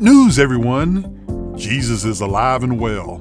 [0.00, 1.56] News, everyone!
[1.58, 3.20] Jesus is alive and well.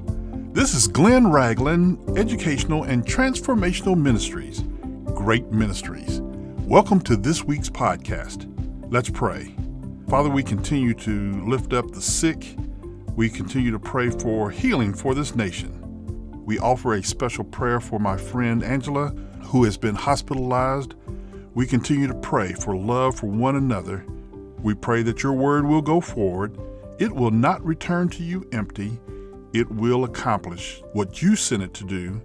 [0.52, 4.64] This is Glenn Ragland, Educational and Transformational Ministries.
[5.06, 6.22] Great Ministries.
[6.68, 8.46] Welcome to this week's podcast.
[8.92, 9.56] Let's pray.
[10.08, 12.56] Father, we continue to lift up the sick.
[13.16, 15.74] We continue to pray for healing for this nation.
[16.46, 19.16] We offer a special prayer for my friend Angela,
[19.46, 20.94] who has been hospitalized.
[21.56, 24.06] We continue to pray for love for one another
[24.62, 26.58] we pray that your word will go forward.
[27.00, 29.00] It will not return to you empty.
[29.54, 32.22] It will accomplish what you sent it to do.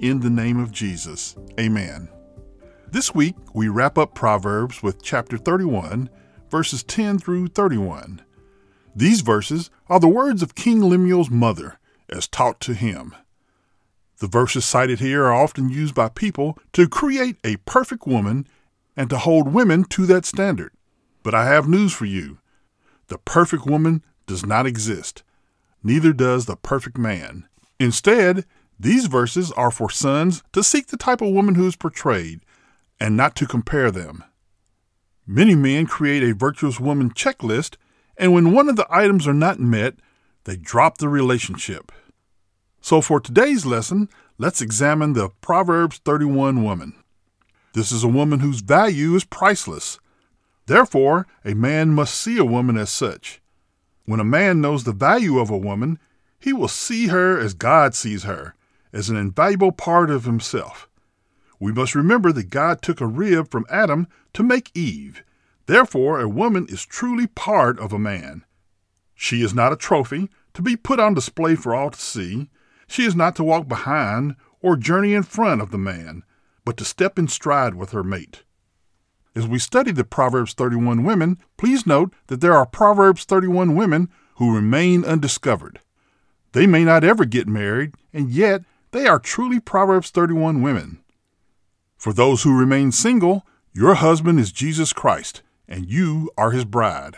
[0.00, 1.36] In the name of Jesus.
[1.58, 2.08] Amen.
[2.90, 6.10] This week, we wrap up Proverbs with chapter 31,
[6.50, 8.22] verses 10 through 31.
[8.94, 11.78] These verses are the words of King Lemuel's mother,
[12.08, 13.14] as taught to him.
[14.18, 18.46] The verses cited here are often used by people to create a perfect woman
[18.96, 20.72] and to hold women to that standard.
[21.26, 22.38] But I have news for you.
[23.08, 25.24] The perfect woman does not exist,
[25.82, 27.48] neither does the perfect man.
[27.80, 28.44] Instead,
[28.78, 32.42] these verses are for sons to seek the type of woman who is portrayed,
[33.00, 34.22] and not to compare them.
[35.26, 37.74] Many men create a virtuous woman checklist,
[38.16, 39.94] and when one of the items are not met,
[40.44, 41.90] they drop the relationship.
[42.80, 46.94] So, for today's lesson, let's examine the Proverbs 31 woman.
[47.74, 49.98] This is a woman whose value is priceless.
[50.66, 53.40] Therefore, a man must see a woman as such.
[54.04, 55.98] When a man knows the value of a woman,
[56.38, 58.54] he will see her as God sees her,
[58.92, 60.88] as an invaluable part of himself.
[61.58, 65.24] We must remember that God took a rib from Adam to make Eve.
[65.66, 68.44] Therefore, a woman is truly part of a man.
[69.14, 72.50] She is not a trophy to be put on display for all to see.
[72.86, 76.22] She is not to walk behind or journey in front of the man,
[76.64, 78.42] but to step in stride with her mate.
[79.36, 84.08] As we study the Proverbs 31 women, please note that there are Proverbs 31 women
[84.36, 85.80] who remain undiscovered.
[86.52, 88.62] They may not ever get married, and yet
[88.92, 91.00] they are truly Proverbs 31 women.
[91.98, 97.16] For those who remain single, your husband is Jesus Christ, and you are his bride.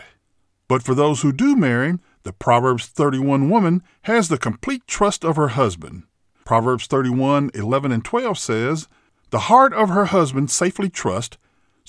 [0.67, 5.37] But for those who do marry, the Proverbs 31 woman has the complete trust of
[5.37, 6.03] her husband.
[6.43, 8.89] Proverbs 31 11 and 12 says,
[9.29, 11.37] The heart of her husband safely trust,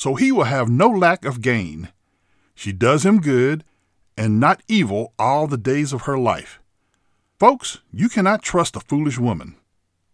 [0.01, 1.91] so he will have no lack of gain.
[2.55, 3.65] She does him good
[4.17, 6.59] and not evil all the days of her life.
[7.39, 9.57] Folks, you cannot trust a foolish woman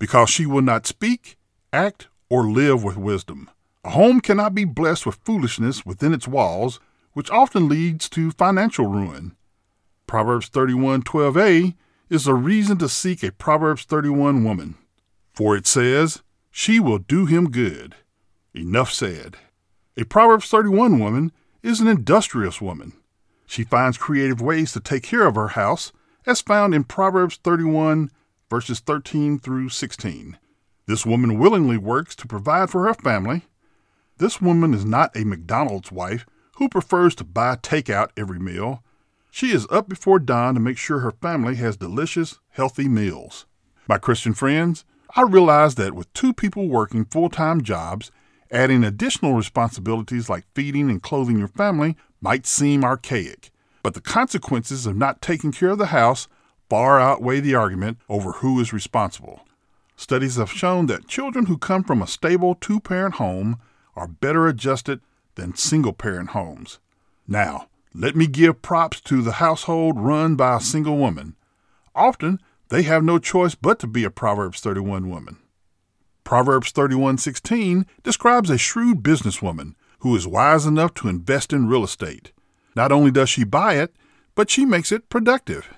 [0.00, 1.36] because she will not speak,
[1.72, 3.48] act, or live with wisdom.
[3.84, 6.80] A home cannot be blessed with foolishness within its walls,
[7.12, 9.36] which often leads to financial ruin.
[10.08, 11.76] Proverbs 31:12a
[12.10, 14.74] is a reason to seek a Proverbs 31 woman,
[15.32, 17.94] for it says, "She will do him good."
[18.52, 19.36] Enough said.
[19.98, 22.92] A Proverbs 31 woman is an industrious woman.
[23.46, 25.90] She finds creative ways to take care of her house,
[26.26, 28.10] as found in Proverbs 31,
[28.50, 30.36] verses 13 through 16.
[30.86, 33.44] This woman willingly works to provide for her family.
[34.18, 38.82] This woman is not a McDonald's wife who prefers to buy takeout every meal.
[39.30, 43.46] She is up before dawn to make sure her family has delicious, healthy meals.
[43.88, 48.10] My Christian friends, I realize that with two people working full time jobs,
[48.50, 53.50] Adding additional responsibilities like feeding and clothing your family might seem archaic,
[53.82, 56.28] but the consequences of not taking care of the house
[56.68, 59.46] far outweigh the argument over who is responsible.
[59.96, 63.58] Studies have shown that children who come from a stable two parent home
[63.96, 65.00] are better adjusted
[65.34, 66.78] than single parent homes.
[67.26, 71.34] Now, let me give props to the household run by a single woman.
[71.94, 75.38] Often, they have no choice but to be a Proverbs 31 woman.
[76.26, 82.32] Proverbs 31:16 describes a shrewd businesswoman who is wise enough to invest in real estate.
[82.74, 83.94] Not only does she buy it,
[84.34, 85.72] but she makes it productive.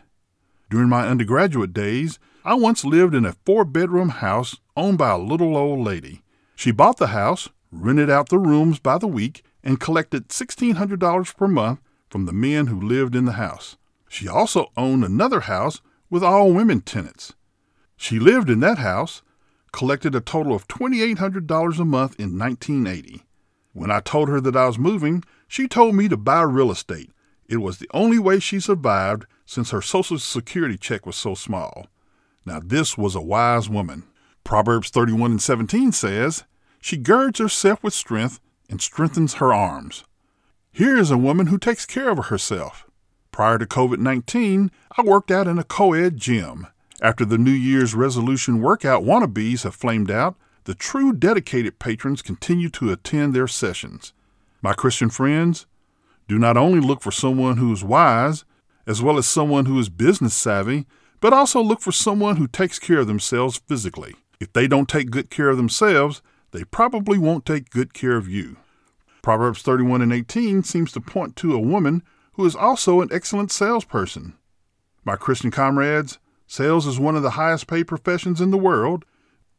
[0.70, 5.54] During my undergraduate days, I once lived in a four-bedroom house owned by a little
[5.54, 6.22] old lady.
[6.56, 11.46] She bought the house, rented out the rooms by the week, and collected $1,600 per
[11.46, 13.76] month from the men who lived in the house.
[14.08, 17.34] She also owned another house with all women tenants.
[17.98, 19.20] She lived in that house
[19.72, 23.22] collected a total of $2,800 a month in 1980.
[23.72, 27.10] When I told her that I was moving, she told me to buy real estate.
[27.48, 31.86] It was the only way she survived since her Social Security check was so small.
[32.44, 34.04] Now, this was a wise woman.
[34.44, 36.44] Proverbs 31 and 17 says,
[36.80, 40.04] She girds herself with strength and strengthens her arms.
[40.72, 42.86] Here is a woman who takes care of herself.
[43.32, 46.66] Prior to COVID 19, I worked out in a co ed gym.
[47.00, 52.68] After the New Year's resolution workout wannabes have flamed out, the true dedicated patrons continue
[52.70, 54.12] to attend their sessions.
[54.62, 55.66] My Christian friends,
[56.26, 58.44] do not only look for someone who is wise,
[58.86, 60.86] as well as someone who is business savvy,
[61.20, 64.16] but also look for someone who takes care of themselves physically.
[64.40, 68.28] If they don't take good care of themselves, they probably won't take good care of
[68.28, 68.56] you.
[69.22, 72.02] Proverbs 31 and 18 seems to point to a woman
[72.32, 74.34] who is also an excellent salesperson.
[75.04, 76.18] My Christian comrades,
[76.48, 79.04] sales is one of the highest paid professions in the world.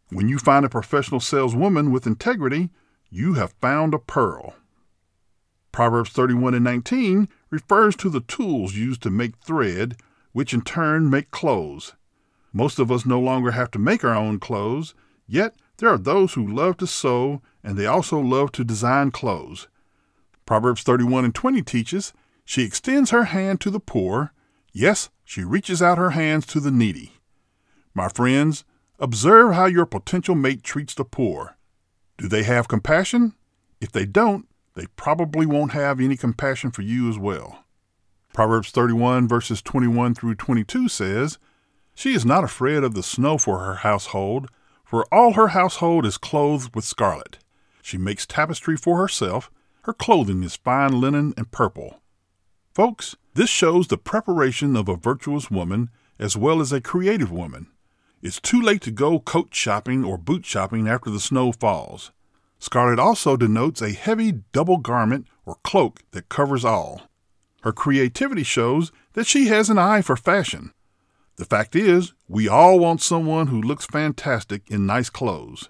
[0.10, 2.72] When you find a professional saleswoman with integrity,
[3.10, 4.56] you have found a pearl.
[5.72, 9.96] Proverbs 31 and 19 refers to the tools used to make thread,
[10.34, 11.94] which in turn make clothes.
[12.52, 14.96] Most of us no longer have to make our own clothes,
[15.28, 19.68] yet there are those who love to sew and they also love to design clothes.
[20.46, 22.14] Proverbs 31 and 20 teaches
[22.44, 24.34] she extends her hand to the poor.
[24.74, 27.14] Yes, she reaches out her hands to the needy.
[27.94, 28.66] My friends,
[28.98, 31.56] observe how your potential mate treats the poor.
[32.18, 33.36] Do they have compassion?
[33.80, 37.64] If they don't, they probably won't have any compassion for you as well.
[38.34, 41.38] Proverbs 31 verses 21 through 22 says,
[41.94, 44.50] She is not afraid of the snow for her household,
[44.84, 47.38] for all her household is clothed with scarlet.
[47.84, 49.52] She makes tapestry for herself,
[49.84, 52.02] her clothing is fine linen and purple.
[52.74, 55.90] Folks, this shows the preparation of a virtuous woman
[56.20, 57.68] as well as a creative woman.
[58.22, 62.12] It's too late to go coat shopping or boot shopping after the snow falls.
[62.60, 67.04] Scarlet also denotes a heavy double garment or cloak that covers all.
[67.62, 70.74] Her creativity shows that she has an eye for fashion.
[71.38, 75.70] The fact is, we all want someone who looks fantastic in nice clothes.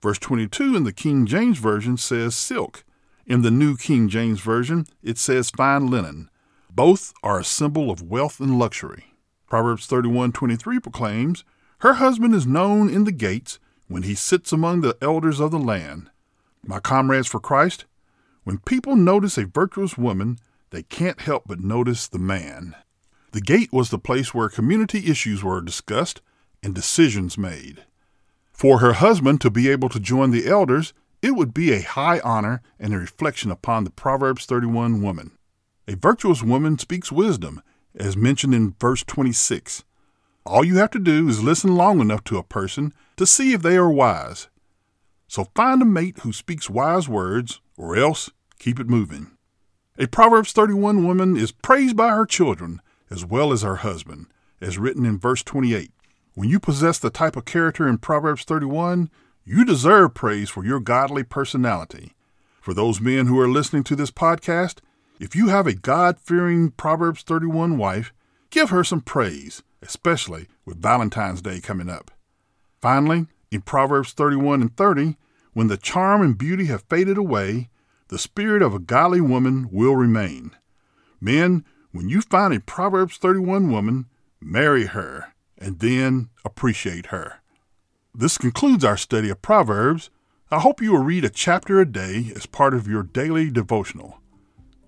[0.00, 2.84] Verse 22 in the King James Version says silk.
[3.26, 6.30] In the New King James Version, it says fine linen.
[6.70, 9.14] Both are a symbol of wealth and luxury.
[9.48, 11.44] Proverbs 31:23 proclaims,
[11.78, 15.58] "Her husband is known in the gates when he sits among the elders of the
[15.58, 16.10] land."
[16.62, 17.86] My comrades for Christ,
[18.44, 20.38] when people notice a virtuous woman,
[20.70, 22.74] they can't help but notice the man.
[23.32, 26.20] The gate was the place where community issues were discussed
[26.62, 27.84] and decisions made.
[28.52, 30.92] For her husband to be able to join the elders,
[31.22, 35.37] it would be a high honor and a reflection upon the Proverbs 31 woman.
[35.88, 37.62] A virtuous woman speaks wisdom,
[37.94, 39.84] as mentioned in verse 26.
[40.44, 43.62] All you have to do is listen long enough to a person to see if
[43.62, 44.48] they are wise.
[45.28, 49.28] So find a mate who speaks wise words, or else keep it moving.
[49.98, 54.26] A Proverbs 31 woman is praised by her children as well as her husband,
[54.60, 55.90] as written in verse 28.
[56.34, 59.08] When you possess the type of character in Proverbs 31,
[59.42, 62.12] you deserve praise for your godly personality.
[62.60, 64.80] For those men who are listening to this podcast,
[65.20, 68.12] if you have a God fearing Proverbs 31 wife,
[68.50, 72.10] give her some praise, especially with Valentine's Day coming up.
[72.80, 75.16] Finally, in Proverbs 31 and 30,
[75.52, 77.68] when the charm and beauty have faded away,
[78.08, 80.52] the spirit of a godly woman will remain.
[81.20, 84.06] Men, when you find a Proverbs 31 woman,
[84.40, 87.40] marry her and then appreciate her.
[88.14, 90.10] This concludes our study of Proverbs.
[90.50, 94.20] I hope you will read a chapter a day as part of your daily devotional.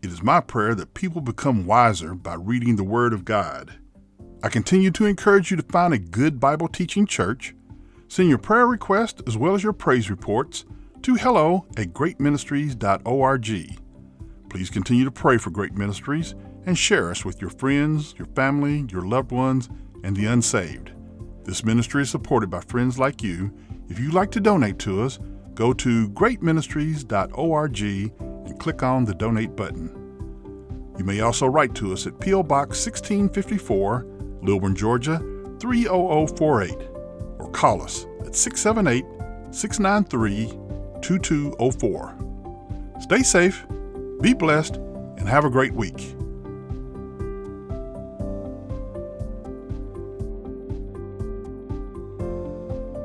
[0.03, 3.75] It is my prayer that people become wiser by reading the Word of God.
[4.43, 7.55] I continue to encourage you to find a good Bible teaching church.
[8.09, 10.65] Send your prayer request as well as your praise reports
[11.03, 13.79] to hello at greatministries.org.
[14.49, 18.87] Please continue to pray for Great Ministries and share us with your friends, your family,
[18.91, 19.69] your loved ones,
[20.03, 20.93] and the unsaved.
[21.45, 23.55] This ministry is supported by friends like you.
[23.91, 25.19] If you'd like to donate to us,
[25.55, 29.97] go to greatministries.org and click on the donate button.
[30.99, 32.43] You may also write to us at P.O.
[32.43, 34.07] Box 1654,
[34.43, 35.19] Lilburn, Georgia
[35.61, 36.75] 30048,
[37.39, 39.05] or call us at 678
[39.55, 40.59] 693
[41.01, 42.17] 2204.
[43.01, 43.67] Stay safe,
[44.21, 46.15] be blessed, and have a great week.